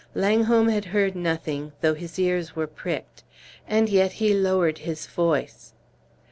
Langholm 0.15 0.67
had 0.69 0.85
heard 0.85 1.15
nothing, 1.15 1.73
though 1.81 1.93
his 1.93 2.17
ears 2.17 2.55
were 2.55 2.65
pricked. 2.65 3.23
And 3.67 3.87
yet 3.87 4.13
he 4.13 4.33
lowered 4.33 4.79
his 4.79 5.05
voice. 5.05 5.73